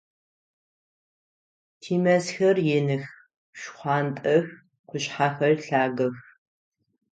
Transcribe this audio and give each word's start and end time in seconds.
Тимэзхэр 1.81 2.57
иных, 2.77 3.05
шхъуантӏэх, 3.59 4.45
къушъхьэхэр 4.87 5.53
лъагэх. 5.65 6.15